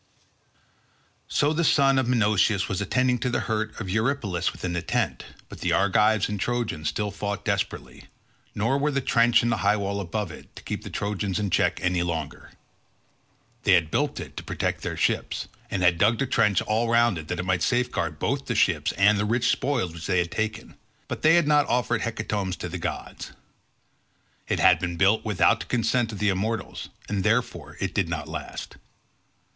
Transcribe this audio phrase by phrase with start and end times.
[1.27, 5.25] So the son of Menoetius was attending to the hurt of Eurypylus within the tent,
[5.47, 8.05] but the Argives and Trojans still fought desperately,
[8.55, 11.51] nor were the trench and the high wall above it, to keep the Trojans in
[11.51, 12.49] check longer.
[13.61, 17.19] They had built it to protect their ships, and had dug the trench all round
[17.19, 20.31] it that it might safeguard both the ships and the rich spoils which they had
[20.31, 20.75] taken,
[21.07, 23.33] but they had not offered hecatombs to the gods.
[24.47, 28.27] It had been built without the consent of the immortals, and therefore it did not
[28.27, 28.77] last.